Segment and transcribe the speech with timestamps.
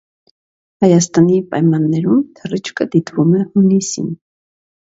[0.85, 4.13] Հայաստանի պայմաններում թռիչքը դիտվում է հունիսին։